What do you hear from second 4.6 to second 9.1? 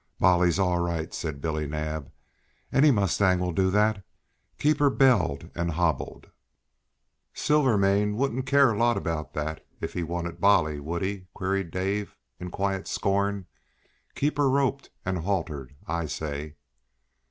her belled and hobbled." "Silvermane would care a lot